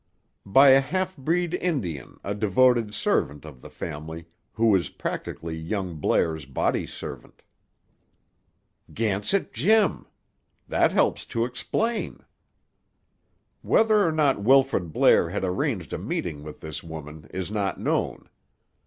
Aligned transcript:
"By 0.47 0.69
a 0.69 0.81
half 0.81 1.15
breed 1.15 1.53
Indian, 1.53 2.19
a 2.23 2.33
devoted 2.33 2.91
servant 2.91 3.45
of 3.45 3.61
the 3.61 3.69
family, 3.69 4.25
who 4.53 4.65
was 4.69 4.89
practically 4.89 5.55
young 5.55 5.97
Blair's 5.97 6.47
body 6.47 6.87
servant." 6.87 7.43
"Gansett 8.95 9.53
Jim! 9.53 10.07
That 10.67 10.91
helps 10.91 11.23
to 11.27 11.45
explain." 11.45 12.25
"Whether 13.61 14.03
or 14.03 14.11
not 14.11 14.41
Wilfrid 14.41 14.91
Blair 14.91 15.29
had 15.29 15.43
arranged 15.43 15.93
a 15.93 15.99
meeting 15.99 16.41
with 16.41 16.61
this 16.61 16.81
woman 16.83 17.29
is 17.31 17.51
not 17.51 17.79
known. 17.79 18.27